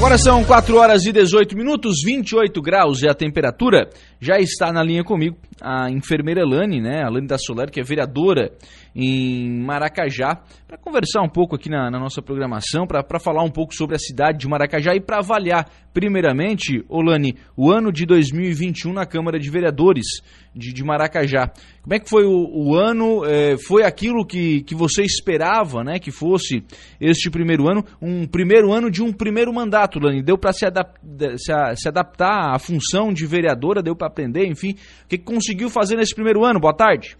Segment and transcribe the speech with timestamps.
[0.00, 3.90] Agora são 4 horas e 18 minutos, 28 graus é a temperatura.
[4.18, 7.02] Já está na linha comigo a enfermeira Lani, né?
[7.04, 8.50] A Lani da Soler, que é vereadora
[8.94, 13.74] em Maracajá, para conversar um pouco aqui na, na nossa programação, para falar um pouco
[13.74, 19.06] sobre a cidade de Maracajá e para avaliar, primeiramente, Olane, o ano de 2021 na
[19.06, 20.06] Câmara de Vereadores
[20.54, 21.50] de, de Maracajá.
[21.82, 23.24] Como é que foi o, o ano?
[23.24, 25.98] É, foi aquilo que, que você esperava, né?
[25.98, 26.62] Que fosse
[27.00, 30.22] este primeiro ano, um primeiro ano de um primeiro mandato, Lani.
[30.22, 30.98] Deu para se, adap
[31.36, 34.72] se, se, adaptar à função de vereadora, deu para aprender, enfim.
[35.04, 36.60] O que, que conseguiu fazer nesse primeiro ano?
[36.60, 37.16] Boa tarde.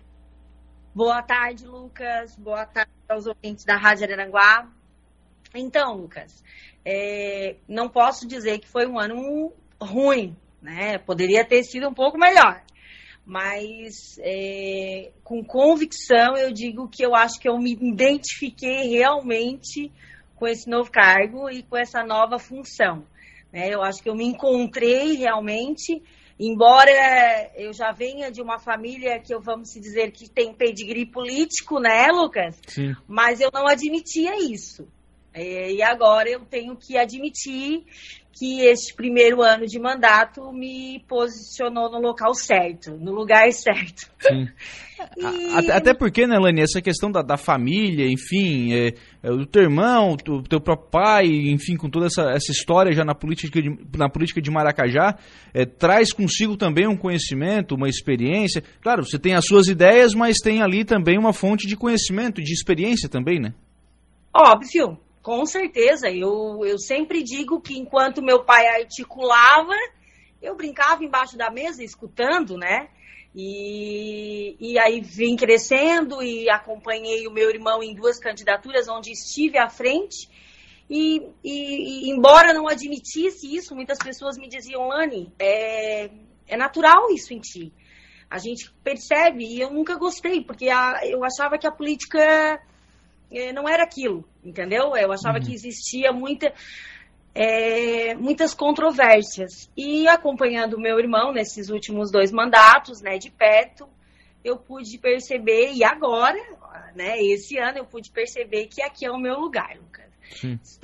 [0.93, 2.35] Boa tarde, Lucas.
[2.37, 4.69] Boa tarde aos ouvintes da Rádio Araranguá.
[5.55, 6.43] Então, Lucas,
[6.85, 10.99] é, não posso dizer que foi um ano ruim, né?
[10.99, 12.61] Poderia ter sido um pouco melhor.
[13.25, 19.93] Mas é, com convicção eu digo que eu acho que eu me identifiquei realmente
[20.35, 23.07] com esse novo cargo e com essa nova função.
[23.53, 23.73] Né?
[23.73, 26.03] Eu acho que eu me encontrei realmente
[26.41, 26.91] embora
[27.55, 32.09] eu já venha de uma família que eu vamos dizer que tem pedigree político, né,
[32.11, 32.59] Lucas?
[32.67, 32.95] Sim.
[33.07, 34.89] Mas eu não admitia isso.
[35.33, 37.85] É, e agora eu tenho que admitir
[38.41, 44.11] que este primeiro ano de mandato me posicionou no local certo, no lugar certo.
[44.19, 44.49] Sim.
[45.19, 45.71] e...
[45.71, 50.13] até, porque, né, Lani, essa questão da, da família, enfim, é, é, o teu irmão,
[50.13, 54.09] o teu próprio pai, enfim, com toda essa, essa história já na política de, na
[54.09, 55.19] política de Maracajá,
[55.53, 58.63] é, traz consigo também um conhecimento, uma experiência.
[58.81, 62.55] Claro, você tem as suas ideias, mas tem ali também uma fonte de conhecimento, de
[62.55, 63.53] experiência também, né?
[64.35, 69.75] Óbvio, com certeza, eu, eu sempre digo que enquanto meu pai articulava,
[70.41, 72.89] eu brincava embaixo da mesa escutando, né?
[73.35, 79.59] E, e aí vim crescendo e acompanhei o meu irmão em duas candidaturas onde estive
[79.59, 80.29] à frente.
[80.89, 86.11] E, e, e embora não admitisse isso, muitas pessoas me diziam, Lani, é,
[86.49, 87.73] é natural isso em ti.
[88.29, 92.61] A gente percebe e eu nunca gostei, porque a, eu achava que a política
[93.55, 94.97] não era aquilo, entendeu?
[94.97, 95.45] Eu achava uhum.
[95.45, 96.53] que existia muita,
[97.35, 99.71] é, muitas controvérsias.
[99.77, 103.89] E acompanhando o meu irmão nesses últimos dois mandatos, né, de perto,
[104.45, 106.39] eu pude perceber, e agora,
[106.95, 110.11] né, esse ano, eu pude perceber que aqui é o meu lugar, Lucas.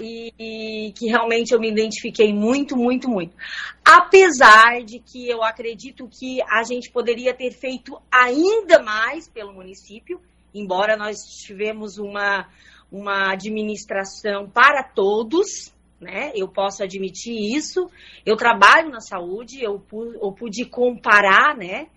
[0.01, 3.37] E, e, que realmente eu me identifiquei muito, muito, muito.
[3.85, 10.21] Apesar de que eu acredito que a gente poderia ter feito ainda mais pelo município,
[10.59, 12.49] embora nós tivemos uma,
[12.91, 16.33] uma administração para todos, né?
[16.35, 17.91] Eu posso admitir isso.
[18.25, 19.83] Eu trabalho na saúde, eu,
[20.21, 21.89] eu pude comparar, né?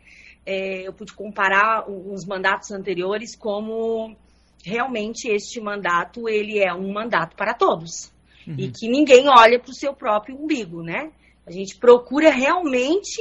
[0.46, 4.16] É, eu pude comparar os mandatos anteriores como
[4.64, 8.12] realmente este mandato ele é um mandato para todos
[8.48, 8.56] uhum.
[8.58, 11.12] e que ninguém olha para o seu próprio umbigo, né?
[11.46, 13.18] A gente procura realmente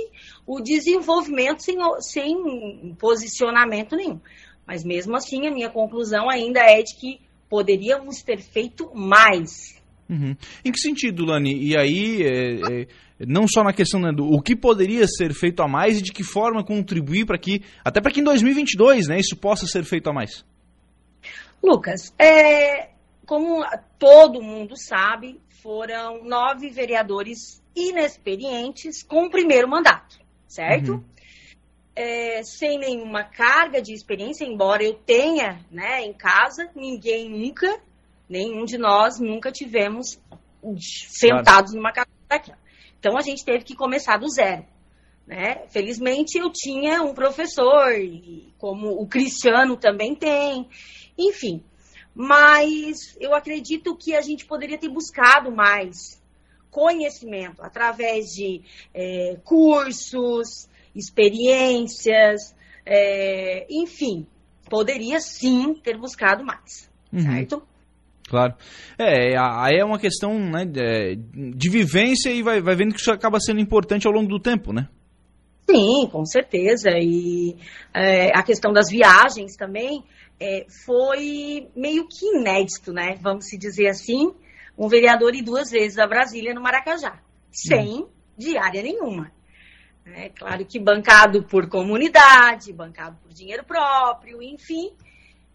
[0.47, 4.20] o desenvolvimento sem, sem posicionamento nenhum.
[4.68, 9.82] Mas mesmo assim, a minha conclusão ainda é de que poderíamos ter feito mais.
[10.10, 10.36] Uhum.
[10.62, 11.56] Em que sentido, Lani?
[11.58, 12.86] E aí, é, é,
[13.26, 16.12] não só na questão né, do o que poderia ser feito a mais e de
[16.12, 20.10] que forma contribuir para que, até para que em 2022, né, isso possa ser feito
[20.10, 20.44] a mais?
[21.62, 22.90] Lucas, é,
[23.24, 23.64] como
[23.98, 30.92] todo mundo sabe, foram nove vereadores inexperientes com o primeiro mandato, certo?
[30.92, 31.17] Uhum
[31.98, 37.81] é, sem nenhuma carga de experiência, embora eu tenha né, em casa, ninguém nunca,
[38.28, 40.16] nenhum de nós nunca tivemos
[41.19, 41.76] sentados claro.
[41.76, 42.58] numa cadeira daquela.
[43.00, 44.64] Então a gente teve que começar do zero.
[45.26, 45.66] Né?
[45.70, 47.92] Felizmente eu tinha um professor,
[48.58, 50.69] como o Cristiano também tem,
[51.19, 51.64] enfim.
[52.14, 56.22] Mas eu acredito que a gente poderia ter buscado mais
[56.70, 58.62] conhecimento através de
[58.94, 62.54] é, cursos, experiências,
[62.84, 64.26] é, enfim,
[64.69, 67.20] poderia sim ter buscado mais, uhum.
[67.20, 67.62] certo?
[68.28, 68.54] Claro.
[68.98, 73.40] É, aí é uma questão né, de vivência e vai, vai vendo que isso acaba
[73.40, 74.88] sendo importante ao longo do tempo, né?
[75.70, 76.90] Sim, com certeza.
[76.90, 77.56] E
[77.94, 80.05] é, a questão das viagens também
[80.40, 83.17] é, foi meio que inédito, né?
[83.20, 84.32] Vamos se dizer assim,
[84.76, 87.19] um vereador ir duas vezes a Brasília no Maracajá,
[87.50, 88.08] sem hum.
[88.37, 89.32] diária nenhuma.
[90.14, 94.93] É claro que bancado por comunidade, bancado por dinheiro próprio, enfim.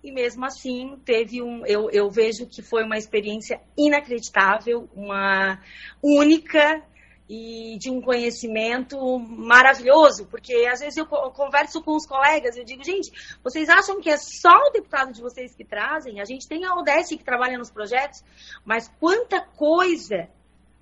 [0.03, 1.65] E mesmo assim, teve um.
[1.65, 5.59] Eu, eu vejo que foi uma experiência inacreditável, uma
[6.01, 6.83] única
[7.29, 12.83] e de um conhecimento maravilhoso, porque às vezes eu converso com os colegas, eu digo,
[12.83, 13.11] gente,
[13.41, 16.19] vocês acham que é só o deputado de vocês que trazem?
[16.19, 18.21] A gente tem a ODS que trabalha nos projetos,
[18.65, 20.29] mas quanta coisa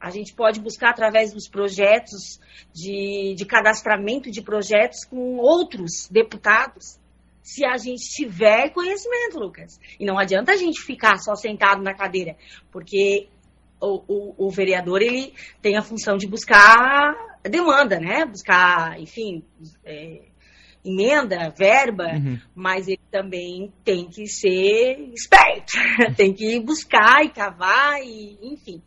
[0.01, 2.39] A gente pode buscar através dos projetos
[2.74, 7.00] de, de cadastramento de projetos com outros deputados,
[7.44, 9.80] se a gente tiver conhecimento, Lucas.
[10.00, 12.36] E não adianta a gente ficar só sentado na cadeira,
[12.71, 13.27] porque
[13.80, 18.25] o, o, o vereador ele tem a função de buscar demanda, né?
[18.25, 19.44] Buscar, enfim,
[19.83, 20.21] é,
[20.83, 22.39] emenda, verba, uhum.
[22.56, 25.74] mas ele também tem que ser esperto,
[26.18, 28.81] tem que buscar e cavar e, enfim.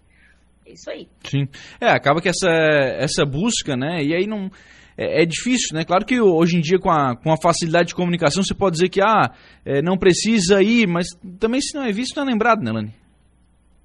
[0.67, 1.09] É isso aí.
[1.25, 1.47] Sim.
[1.81, 4.03] É, acaba que essa, essa busca, né?
[4.03, 4.51] E aí não.
[4.97, 5.85] É, é, difícil, né?
[5.85, 8.89] Claro que hoje em dia, com a, com a facilidade de comunicação, você pode dizer
[8.89, 9.35] que ah,
[9.65, 11.09] é, não precisa ir, mas
[11.41, 12.95] também se não é visto, não é lembrado, né, Lani?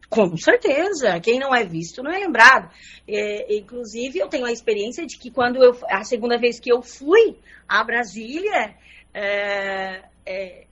[0.09, 2.71] Com certeza, quem não é visto não é lembrado.
[3.07, 6.81] É, inclusive, eu tenho a experiência de que quando eu, a segunda vez que eu
[6.81, 7.37] fui
[7.67, 8.75] a Brasília,
[9.13, 10.65] é, é,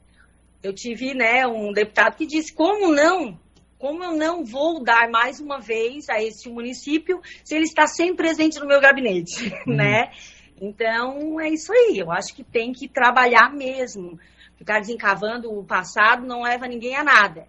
[0.63, 3.39] eu tive né, um deputado que disse como não,
[3.77, 8.17] como eu não vou dar mais uma vez a este município se ele está sempre
[8.17, 9.75] presente no meu gabinete, uhum.
[9.75, 10.11] né?
[10.59, 11.97] Então é isso aí.
[11.97, 14.19] Eu acho que tem que trabalhar mesmo.
[14.57, 17.47] Ficar desencavando o passado não leva ninguém a nada.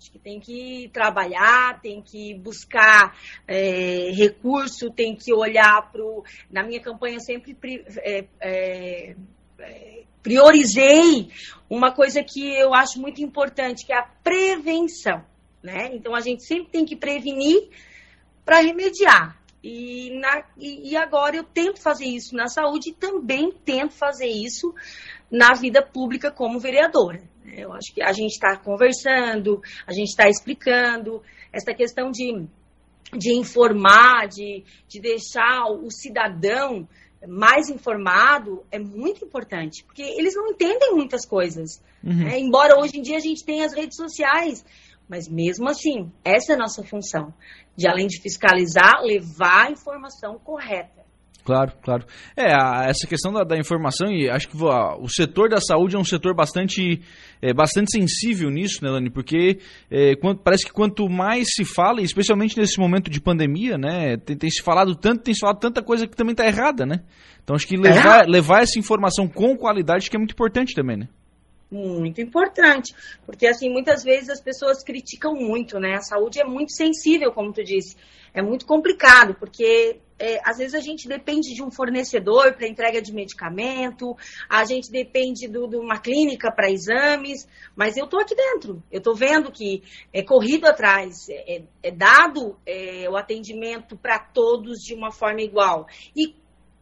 [0.00, 3.14] Acho que tem que trabalhar, tem que buscar
[3.46, 6.24] é, recurso, tem que olhar para o.
[6.50, 7.54] Na minha campanha eu sempre
[7.98, 9.16] é, é,
[9.58, 11.30] é, priorizei
[11.68, 15.22] uma coisa que eu acho muito importante, que é a prevenção.
[15.62, 15.90] Né?
[15.94, 17.68] Então a gente sempre tem que prevenir
[18.44, 19.38] para remediar.
[19.62, 24.74] E, na, e, agora eu tento fazer isso na saúde e também tento fazer isso
[25.30, 27.22] na vida pública como vereadora.
[27.44, 31.22] Eu acho que a gente está conversando, a gente está explicando,
[31.52, 32.46] essa questão de,
[33.12, 36.88] de informar, de, de deixar o cidadão
[37.28, 41.82] mais informado é muito importante, porque eles não entendem muitas coisas.
[42.02, 42.24] Uhum.
[42.24, 42.38] Né?
[42.38, 44.64] Embora hoje em dia a gente tenha as redes sociais,
[45.10, 47.34] mas mesmo assim, essa é a nossa função,
[47.76, 51.00] de além de fiscalizar, levar a informação correta.
[51.42, 52.04] Claro, claro.
[52.36, 55.96] É, a, essa questão da, da, informação, e acho que a, o setor da saúde
[55.96, 57.00] é um setor bastante,
[57.42, 59.10] é, bastante sensível nisso, né, Lani?
[59.10, 59.58] Porque
[59.90, 64.36] é, quanto, parece que quanto mais se fala, especialmente nesse momento de pandemia, né, tem,
[64.36, 67.02] tem, se falado tanto, tem se falado tanta coisa que também está errada, né?
[67.42, 68.30] Então acho que levar, é.
[68.30, 71.08] levar essa informação com qualidade que é muito importante também, né?
[71.70, 72.92] Muito importante,
[73.24, 75.94] porque assim, muitas vezes as pessoas criticam muito, né?
[75.94, 77.96] A saúde é muito sensível, como tu disse.
[78.34, 83.00] É muito complicado, porque é, às vezes a gente depende de um fornecedor para entrega
[83.00, 84.16] de medicamento,
[84.48, 88.98] a gente depende do, de uma clínica para exames, mas eu estou aqui dentro, eu
[88.98, 89.82] estou vendo que
[90.12, 95.40] é corrido atrás, é, é, é dado é, o atendimento para todos de uma forma
[95.40, 95.86] igual.
[96.16, 96.34] E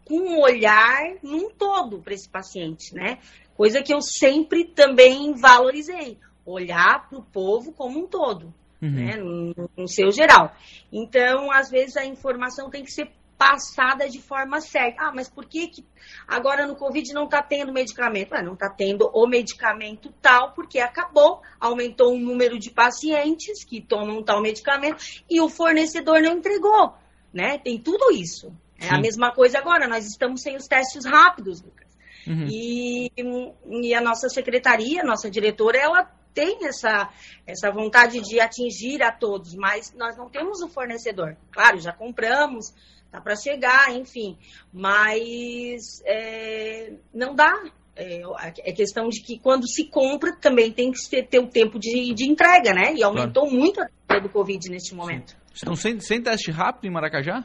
[0.04, 3.18] com um olhar num todo para esse paciente, né?
[3.58, 6.16] Coisa que eu sempre também valorizei,
[6.46, 8.88] olhar para o povo como um todo, uhum.
[8.88, 10.54] né, no, no, seu geral.
[10.92, 15.06] Então, às vezes, a informação tem que ser passada de forma certa.
[15.06, 15.84] Ah, mas por que, que
[16.24, 18.32] agora no Covid não está tendo medicamento?
[18.32, 23.80] Ah, não está tendo o medicamento tal, porque acabou, aumentou o número de pacientes que
[23.80, 26.94] tomam tal medicamento e o fornecedor não entregou.
[27.34, 27.58] Né?
[27.58, 28.52] Tem tudo isso.
[28.80, 31.87] É a mesma coisa agora, nós estamos sem os testes rápidos, Lucas.
[32.28, 32.46] Uhum.
[32.50, 33.10] E,
[33.82, 36.04] e a nossa secretaria, a nossa diretora, ela
[36.34, 37.10] tem essa,
[37.46, 41.36] essa vontade de atingir a todos, mas nós não temos o fornecedor.
[41.50, 42.72] Claro, já compramos,
[43.10, 44.36] tá para chegar, enfim,
[44.72, 47.52] mas é, não dá.
[47.96, 48.20] É,
[48.60, 52.14] é, questão de que quando se compra também tem que ter, ter o tempo de,
[52.14, 52.94] de entrega, né?
[52.94, 53.58] E aumentou claro.
[53.58, 55.36] muito a taxa do Covid neste momento.
[55.52, 57.42] Estão sem, sem teste rápido em Maracajá?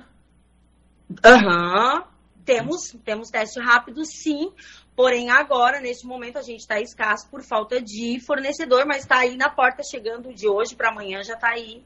[1.26, 1.96] Aham.
[1.96, 2.13] Uhum.
[2.46, 4.52] Temos, temos teste rápido, sim.
[4.96, 9.36] Porém, agora, neste momento, a gente está escasso por falta de fornecedor, mas está aí
[9.36, 11.82] na porta chegando de hoje para amanhã, já está aí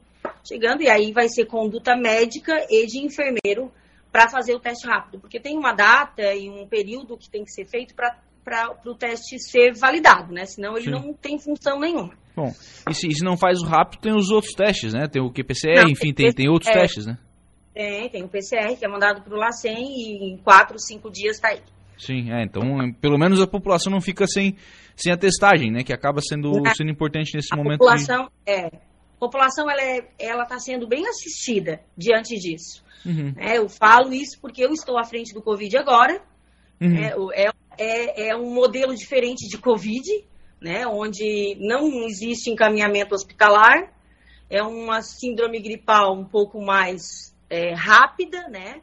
[0.46, 0.82] chegando.
[0.82, 3.72] E aí vai ser conduta médica e de enfermeiro
[4.12, 5.20] para fazer o teste rápido.
[5.20, 8.16] Porque tem uma data e um período que tem que ser feito para
[8.84, 10.44] o teste ser validado, né?
[10.44, 10.90] Senão ele Sim.
[10.90, 12.12] não tem função nenhuma.
[12.36, 12.52] Bom,
[12.88, 15.08] e se, e se, não faz o rápido, tem os outros testes, né?
[15.08, 17.18] Tem o QPCR, não, enfim, tem, tem outros é, testes, né?
[17.78, 21.36] Tem, tem o PCR que é mandado para o LACEN e em 4, 5 dias
[21.36, 21.62] está aí.
[21.96, 22.60] Sim, é, então
[23.00, 24.56] pelo menos a população não fica sem,
[24.96, 25.84] sem a testagem, né?
[25.84, 27.78] Que acaba sendo, sendo importante nesse a momento.
[27.78, 28.52] População, de...
[28.52, 32.82] é, a população ela é, ela está sendo bem assistida diante disso.
[33.06, 33.32] Uhum.
[33.36, 36.20] É, eu falo isso porque eu estou à frente do Covid agora.
[36.80, 36.96] Uhum.
[37.32, 40.24] É, é, é, é um modelo diferente de Covid,
[40.60, 40.84] né?
[40.84, 43.92] Onde não existe encaminhamento hospitalar.
[44.50, 48.80] É uma síndrome gripal um pouco mais é, rápida, né?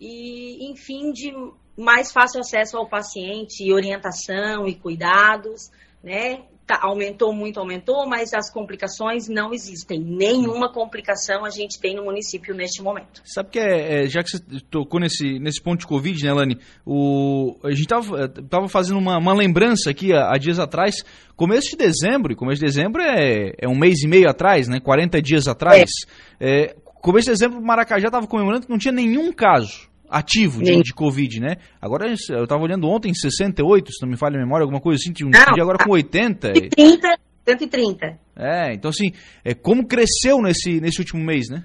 [0.00, 1.32] E, enfim, de
[1.76, 5.70] mais fácil acesso ao paciente, orientação e cuidados,
[6.02, 6.44] né?
[6.68, 9.98] tá, aumentou muito, aumentou, mas as complicações não existem.
[9.98, 13.22] Nenhuma complicação a gente tem no município neste momento.
[13.24, 14.38] Sabe que é, é já que você
[14.70, 16.58] tocou nesse, nesse ponto de Covid, né, Lani?
[16.84, 21.02] O, a gente estava tava fazendo uma, uma lembrança aqui há, há, dias atrás,
[21.34, 24.78] começo de dezembro, e começo de dezembro é, é um mês e meio atrás, né?
[24.78, 25.90] 40 dias atrás.
[26.38, 26.66] É.
[26.66, 30.82] é começo de dezembro, o Maracajá estava comemorando que não tinha nenhum caso ativo de,
[30.82, 31.56] de, Covid, né?
[31.80, 35.12] Agora, eu estava olhando ontem, 68, se não me falha a memória, alguma coisa assim,
[35.12, 36.54] tinha um não, dia agora com 80.
[36.54, 37.08] 130,
[37.46, 38.18] 130.
[38.36, 39.12] É, então assim,
[39.44, 41.64] é, como cresceu nesse, nesse último mês, né?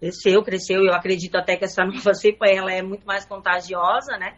[0.00, 4.34] Cresceu, cresceu, eu acredito até que essa nova cepa, ela é muito mais contagiosa, né?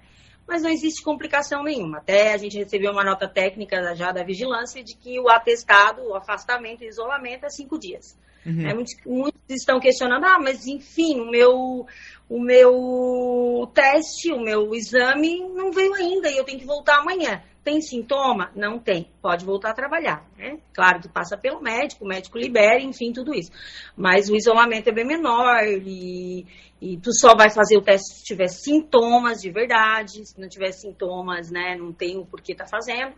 [0.46, 1.98] Mas não existe complicação nenhuma.
[1.98, 6.14] Até a gente recebeu uma nota técnica já da vigilância de que o atestado, o
[6.14, 8.14] afastamento e isolamento é cinco dias.
[8.46, 8.66] Uhum.
[8.66, 11.86] É, muitos, muitos, estão questionando, ah, mas enfim, o meu,
[12.28, 17.42] o meu teste, o meu exame não veio ainda e eu tenho que voltar amanhã.
[17.64, 18.50] Tem sintoma?
[18.54, 19.08] Não tem.
[19.22, 20.22] Pode voltar a trabalhar.
[20.36, 20.58] Né?
[20.74, 23.50] Claro que passa pelo médico, o médico libera, enfim, tudo isso.
[23.96, 26.46] Mas o isolamento é bem menor e,
[26.78, 30.26] e tu só vai fazer o teste se tiver sintomas de verdade.
[30.26, 33.14] Se não tiver sintomas, né, não tem o porquê tá fazendo.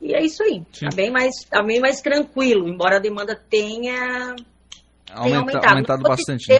[0.00, 0.62] E é isso aí.
[0.72, 0.88] Sim.
[0.88, 4.34] Tá bem, mais, tá bem mais tranquilo, embora a demanda tenha,
[5.14, 5.68] Aumenta, aumentado.
[5.68, 6.48] aumentado bastante.
[6.48, 6.58] Né?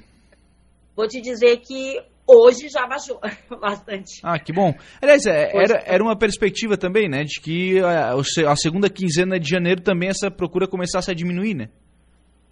[0.96, 3.20] Vou te dizer que hoje já baixou
[3.61, 4.20] bastante.
[4.23, 4.75] Ah, que bom.
[5.00, 8.14] Aliás, é, era, era uma perspectiva também, né, de que a,
[8.50, 11.68] a, segunda quinzena de janeiro também essa procura começasse a diminuir, né?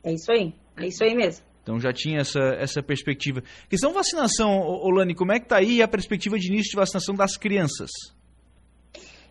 [0.05, 1.45] É isso aí, é isso aí mesmo.
[1.63, 3.43] Então já tinha essa, essa perspectiva.
[3.69, 7.37] Questão vacinação, Olane, como é que está aí a perspectiva de início de vacinação das
[7.37, 7.91] crianças?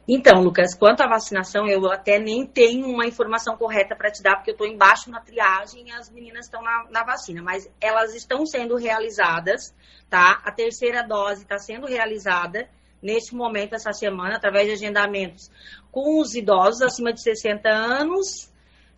[0.07, 4.35] Então, Lucas, quanto à vacinação, eu até nem tenho uma informação correta para te dar,
[4.35, 8.15] porque eu estou embaixo na triagem e as meninas estão na, na, vacina, mas elas
[8.15, 9.73] estão sendo realizadas,
[10.09, 10.41] tá?
[10.43, 12.67] A terceira dose está sendo realizada
[13.01, 15.49] neste momento, essa semana, através de agendamentos
[15.91, 18.51] com os idosos acima de 60 anos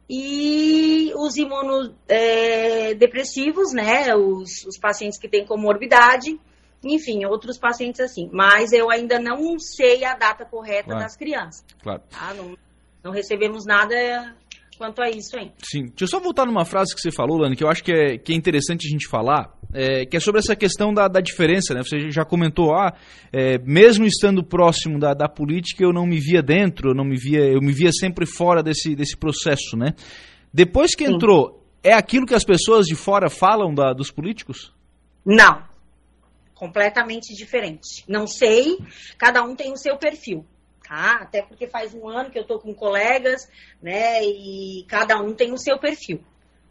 [0.10, 4.16] e os imunodepressivos, né?
[4.16, 6.40] Os, os pacientes que têm comorbidade
[6.84, 8.30] enfim, outros pacientes assim.
[8.32, 11.02] Mas eu ainda não sei a data correta claro.
[11.02, 11.66] das crianças.
[11.82, 12.02] Claro.
[12.10, 12.34] Tá?
[12.34, 12.58] Não,
[13.04, 14.36] não recebemos nada
[14.78, 15.52] quanto a isso hein?
[15.60, 15.86] Sim.
[15.86, 18.18] Deixa eu só voltar numa frase que você falou, Lani, que eu acho que é,
[18.18, 21.74] que é interessante a gente falar, é, que é sobre essa questão da, da diferença,
[21.74, 21.82] né?
[21.84, 22.94] Você já comentou, ah,
[23.32, 27.18] é, mesmo estando próximo da, da política, eu não me via dentro, eu não me
[27.18, 29.94] via, eu me via sempre fora desse, desse processo, né?
[30.54, 31.16] Depois que Sim.
[31.16, 34.74] entrou, é aquilo que as pessoas de fora falam da, dos políticos?
[35.26, 35.64] Não,
[36.56, 38.04] completamente diferente.
[38.08, 38.78] Não sei,
[39.18, 40.46] cada um tem o seu perfil,
[40.88, 41.20] tá?
[41.22, 43.48] Até porque faz um ano que eu tô com colegas,
[43.82, 44.24] né?
[44.24, 46.24] E cada um tem o seu perfil.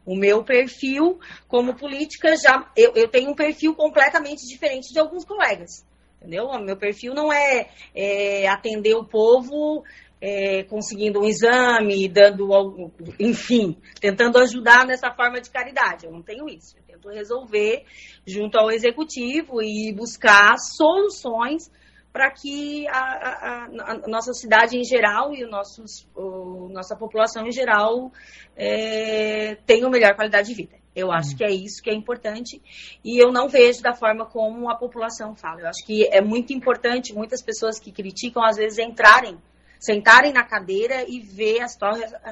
[0.04, 5.24] O meu perfil como política já eu, eu tenho um perfil completamente diferente de alguns
[5.24, 5.84] colegas.
[6.18, 6.46] Entendeu?
[6.46, 9.82] O meu perfil não é, é atender o povo
[10.24, 16.06] é, conseguindo um exame, dando algo, enfim, tentando ajudar nessa forma de caridade.
[16.06, 16.76] Eu não tenho isso.
[16.76, 17.84] Eu tento resolver
[18.24, 21.68] junto ao executivo e buscar soluções
[22.12, 27.44] para que a, a, a, nossa cidade em geral e o nossos, o, nossa população
[27.44, 28.12] em geral
[28.54, 30.76] é, tenham melhor qualidade de vida.
[30.94, 31.36] Eu acho uhum.
[31.38, 32.62] que é isso que é importante
[33.02, 35.62] e eu não vejo da forma como a população fala.
[35.62, 39.36] Eu acho que é muito importante muitas pessoas que criticam às vezes entrarem
[39.82, 41.68] sentarem na cadeira e ver a,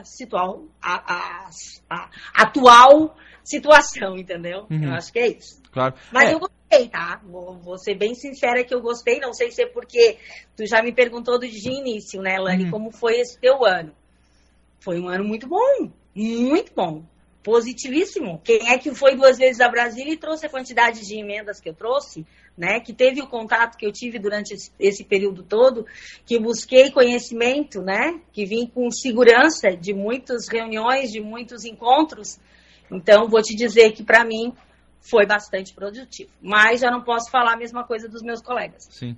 [0.05, 1.51] situação, a, a,
[1.91, 4.69] a, atual situação, entendeu?
[4.71, 4.85] Uhum.
[4.85, 5.61] Eu acho que é isso.
[5.73, 5.97] Claro.
[6.13, 6.35] Mas é.
[6.35, 7.21] eu gostei, tá?
[7.25, 10.17] Vou, vou, ser bem sincera que eu gostei, não sei se é porque
[10.57, 12.71] tu já me perguntou do de início, né, Lani, uhum.
[12.71, 13.93] como foi esse teu ano.
[14.79, 17.05] Foi um ano muito bom, muito bom
[17.43, 18.41] positivíssimo.
[18.45, 21.69] Quem é que foi duas vezes a Brasília e trouxe a quantidade de emendas que
[21.69, 22.25] eu trouxe,
[22.61, 22.79] né?
[22.79, 25.87] Que teve o contato que eu tive durante esse período todo,
[26.27, 28.21] que busquei conhecimento, né?
[28.33, 32.39] Que vim com segurança de muitas reuniões, de muitos encontros.
[32.93, 34.53] Então, vou te dizer que para mim
[35.01, 36.29] foi bastante produtivo.
[36.43, 38.87] Mas já não posso falar a mesma coisa dos meus colegas.
[38.91, 39.17] Sim.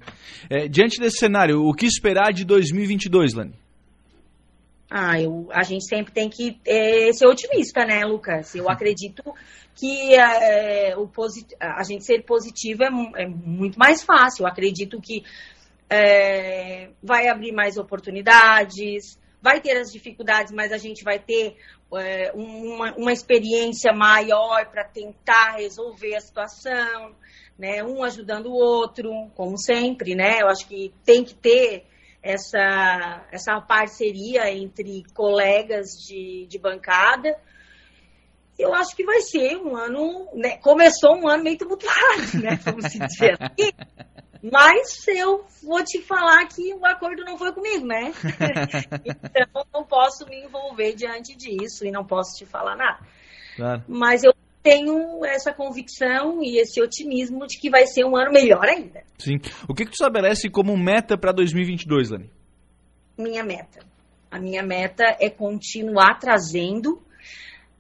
[0.48, 3.54] É, diante desse cenário, o que esperar de 2022, Lani?
[4.94, 8.54] Ah, eu, a gente sempre tem que é, ser otimista, né, Lucas?
[8.54, 9.22] Eu acredito
[9.74, 11.56] que é, o posit...
[11.58, 14.42] a gente ser positivo é, é, muito mais fácil.
[14.42, 15.24] Eu acredito que
[15.88, 21.56] é, vai abrir mais oportunidades, vai ter as dificuldades, mas a gente vai ter
[21.94, 27.16] é, uma, uma experiência maior para tentar resolver a situação,
[27.58, 27.82] né?
[27.82, 30.42] Um ajudando o outro, como sempre, né?
[30.42, 31.86] Eu acho que tem que ter
[32.22, 37.36] essa, essa parceria entre colegas de, de bancada.
[38.58, 40.58] Eu acho que vai ser um ano, né?
[40.58, 42.56] começou um ano meio tumultuado, né?
[42.62, 43.72] Vamos dizer assim.
[44.52, 48.12] Mas eu vou te falar que o acordo não foi comigo, né?
[49.06, 52.98] então não posso me envolver diante disso e não posso te falar nada.
[53.54, 53.84] Claro.
[53.86, 58.64] Mas eu tenho essa convicção e esse otimismo de que vai ser um ano melhor
[58.64, 59.02] ainda.
[59.18, 59.38] Sim.
[59.68, 62.30] O que, que tu estabelece como meta para 2022, Lani?
[63.18, 63.84] Minha meta.
[64.30, 67.02] A minha meta é continuar trazendo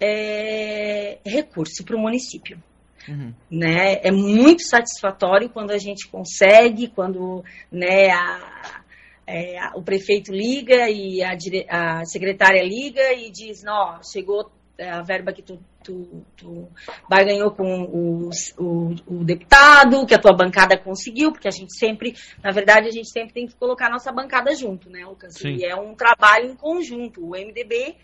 [0.00, 2.62] é, recurso para o município.
[3.08, 3.32] Uhum.
[3.50, 4.00] Né?
[4.02, 8.82] É muito satisfatório quando a gente consegue, quando né, a,
[9.26, 11.32] é, o prefeito liga e a,
[11.68, 16.68] a secretária liga e diz, não, chegou a verba que tu, tu, tu
[17.08, 22.14] barganhou com o, o, o, deputado, que a tua bancada conseguiu, porque a gente sempre,
[22.42, 25.34] na verdade, a gente sempre tem que colocar a nossa bancada junto, né, Lucas?
[25.34, 25.56] Sim.
[25.56, 27.24] E é um trabalho em conjunto.
[27.24, 27.96] O MDB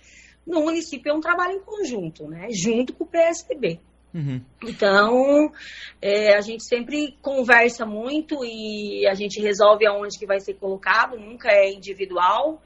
[0.47, 2.49] no município é um trabalho em conjunto, né?
[2.50, 3.80] Junto com o PSDB.
[4.14, 4.40] Uhum.
[4.64, 5.52] Então,
[6.00, 11.18] é, a gente sempre conversa muito e a gente resolve aonde que vai ser colocado,
[11.18, 12.62] nunca é individual,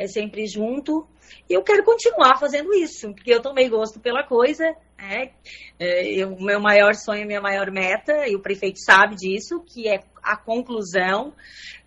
[0.00, 1.06] é sempre junto.
[1.48, 4.64] E eu quero continuar fazendo isso, porque eu tomei gosto pela coisa.
[4.98, 5.32] Né?
[5.78, 10.00] É, o meu maior sonho, minha maior meta, e o prefeito sabe disso, que é
[10.22, 11.34] a conclusão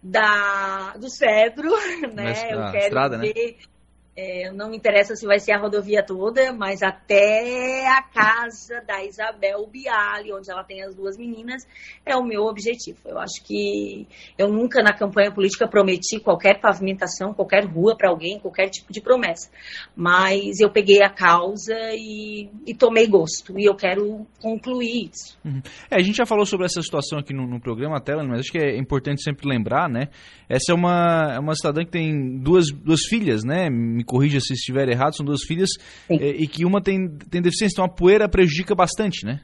[0.01, 1.71] da, do cedro.
[2.13, 2.23] Né?
[2.23, 3.31] Mas, eu quero estrada, né?
[3.33, 3.57] ver.
[3.57, 3.72] Né?
[4.15, 9.03] É, não me interessa se vai ser a rodovia toda, mas até a casa da
[9.03, 11.67] Isabel Biali, onde ela tem as duas meninas,
[12.05, 12.99] é o meu objetivo.
[13.05, 18.39] Eu acho que eu nunca na campanha política prometi qualquer pavimentação, qualquer rua para alguém,
[18.39, 19.49] qualquer tipo de promessa.
[19.95, 23.57] Mas eu peguei a causa e, e tomei gosto.
[23.57, 25.39] E eu quero concluir isso.
[25.43, 25.61] Uhum.
[25.89, 28.51] É, a gente já falou sobre essa situação aqui no, no programa, Tela, mas acho
[28.51, 30.09] que é importante sempre lembrar, né?
[30.47, 33.69] Essa é uma, é uma cidadã que tem duas, duas filhas, né?
[34.03, 35.69] Me corrija se estiver errado, são duas filhas
[36.09, 39.41] e, é, e que uma tem, tem deficiência, então a poeira prejudica bastante, né?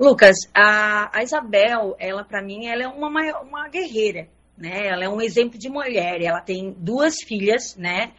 [0.00, 3.10] Lucas, a, a Isabel, ela para mim, ela é uma,
[3.42, 4.88] uma guerreira, né?
[4.88, 6.20] Ela é um exemplo de mulher.
[6.22, 8.12] Ela tem duas filhas, né?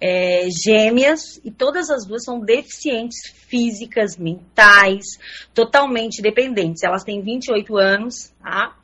[0.00, 5.18] É, gêmeas e todas as duas são deficientes físicas, mentais,
[5.54, 6.82] totalmente dependentes.
[6.82, 8.76] Elas têm 28 anos, tá?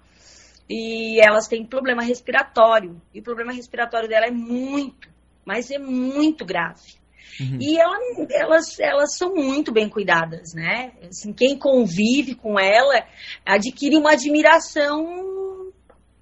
[0.69, 3.01] E elas têm problema respiratório.
[3.13, 5.09] E o problema respiratório dela é muito,
[5.45, 7.03] mas é muito grave.
[7.41, 7.59] Uhum.
[7.61, 7.97] E ela,
[8.31, 10.93] elas, elas são muito bem cuidadas, né?
[11.09, 13.05] Assim, quem convive com ela
[13.45, 15.73] adquire uma admiração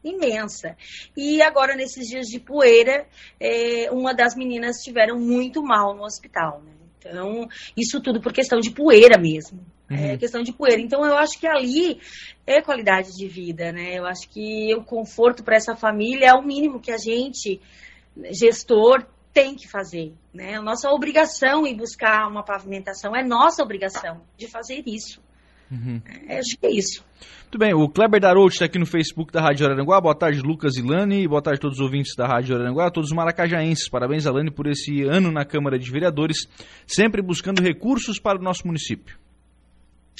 [0.02, 0.76] imensa.
[1.16, 3.06] E agora, nesses dias de poeira,
[3.38, 6.72] é, uma das meninas estiveram muito mal no hospital, né?
[6.98, 9.61] Então, isso tudo por questão de poeira mesmo.
[9.90, 10.06] É uhum.
[10.12, 10.80] É questão de poeira.
[10.80, 12.00] Então, eu acho que ali
[12.46, 13.98] é qualidade de vida, né?
[13.98, 17.61] Eu acho que o conforto para essa família é o mínimo que a gente,
[18.31, 20.57] gestor, tem que fazer, né?
[20.57, 25.20] A nossa obrigação em buscar uma pavimentação é nossa obrigação de fazer isso.
[25.70, 26.03] Uhum.
[26.29, 27.03] É, acho que é isso.
[27.44, 30.01] Muito bem, o Kleber Darout está aqui no Facebook da Rádio Araranguá.
[30.01, 31.27] Boa tarde, Lucas e Lani.
[31.27, 33.88] Boa tarde a todos os ouvintes da Rádio Araranguá, a todos os maracajaenses.
[33.88, 36.46] Parabéns, Lani, por esse ano na Câmara de Vereadores,
[36.87, 39.21] sempre buscando recursos para o nosso município.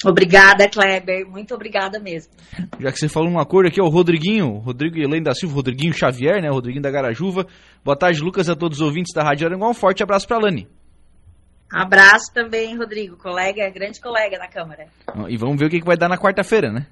[0.05, 1.25] Obrigada, Kleber.
[1.27, 2.33] Muito obrigada mesmo.
[2.79, 5.93] Já que você falou um acordo aqui, é o Rodriguinho, Rodrigo Helene da Silva, Rodriguinho
[5.93, 6.49] Xavier, né?
[6.49, 7.47] Rodriguinho da Garajuva.
[7.83, 9.69] Boa tarde, Lucas, a todos os ouvintes da Rádio Aranguá.
[9.69, 10.67] Um forte abraço para a Lani.
[11.71, 14.87] Abraço também, Rodrigo, colega, grande colega da Câmara.
[15.27, 16.85] E vamos ver o que vai dar na quarta-feira, né?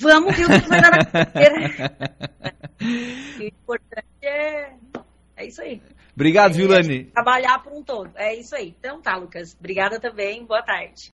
[0.00, 1.92] Vamos ver o que vai dar na quarta-feira.
[3.40, 4.72] o importante é,
[5.36, 5.80] é isso aí.
[6.14, 7.04] Obrigado, é, viu, Lani?
[7.06, 8.10] Trabalhar por um todo.
[8.14, 8.74] É isso aí.
[8.78, 9.56] Então tá, Lucas.
[9.58, 10.44] Obrigada também.
[10.44, 11.10] Boa tarde.